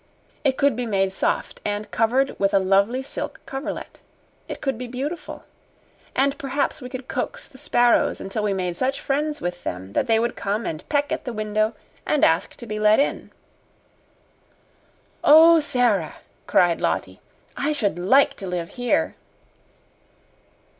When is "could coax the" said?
6.89-7.59